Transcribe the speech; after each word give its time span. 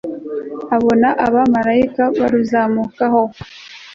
Abonabamaraika 0.75 2.01
blmana 2.05 2.19
baruzamukiraho 2.19 3.21